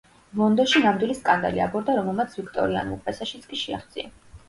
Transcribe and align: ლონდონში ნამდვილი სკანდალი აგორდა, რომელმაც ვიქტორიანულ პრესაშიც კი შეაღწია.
ლონდონში 0.37 0.81
ნამდვილი 0.85 1.17
სკანდალი 1.19 1.63
აგორდა, 1.67 1.99
რომელმაც 2.01 2.41
ვიქტორიანულ 2.43 3.01
პრესაშიც 3.07 3.51
კი 3.53 3.65
შეაღწია. 3.67 4.15